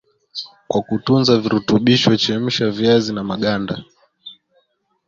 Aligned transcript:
Kwa 0.69 0.79
kutunza 0.87 1.31
virutubisho 1.43 2.11
chemsha 2.23 2.65
viazi 2.77 3.11
na 3.13 3.23
maganda 3.29 3.73